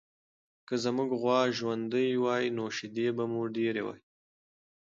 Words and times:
که 0.67 0.75
زموږ 0.83 1.09
غوا 1.21 1.39
ژوندۍ 1.57 2.09
وای، 2.23 2.45
نو 2.57 2.65
شیدې 2.77 3.07
به 3.15 3.23
مو 3.31 3.41
ډېرې 3.55 3.81
وای. 3.87 4.01